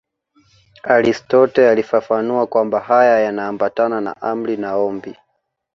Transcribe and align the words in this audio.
Aristotle 0.83 1.69
alifafanua 1.69 2.47
kwamba 2.47 2.79
haya 2.79 3.19
yanaambatana 3.19 4.01
na 4.01 4.21
amri 4.21 4.57
na 4.57 4.75
ombi. 4.75 5.15